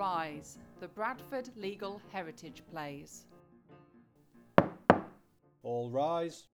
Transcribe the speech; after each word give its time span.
Rise, 0.00 0.56
the 0.80 0.88
Bradford 0.88 1.50
Legal 1.56 2.00
Heritage 2.10 2.62
Plays. 2.72 3.26
All 5.62 5.90
rise. 5.90 6.44